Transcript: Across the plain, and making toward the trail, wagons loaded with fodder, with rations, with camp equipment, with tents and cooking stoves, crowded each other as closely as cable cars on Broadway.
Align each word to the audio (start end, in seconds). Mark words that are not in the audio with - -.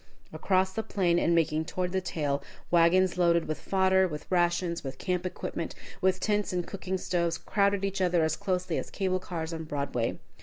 Across 0.33 0.73
the 0.73 0.81
plain, 0.81 1.19
and 1.19 1.35
making 1.35 1.65
toward 1.65 1.91
the 1.91 2.01
trail, 2.01 2.41
wagons 2.71 3.19
loaded 3.19 3.47
with 3.47 3.59
fodder, 3.59 4.07
with 4.07 4.25
rations, 4.31 4.83
with 4.83 4.97
camp 4.97 5.27
equipment, 5.27 5.75
with 6.01 6.19
tents 6.19 6.51
and 6.51 6.65
cooking 6.65 6.97
stoves, 6.97 7.37
crowded 7.37 7.85
each 7.85 8.01
other 8.01 8.23
as 8.23 8.35
closely 8.35 8.79
as 8.79 8.89
cable 8.89 9.19
cars 9.19 9.53
on 9.53 9.63
Broadway. 9.65 10.17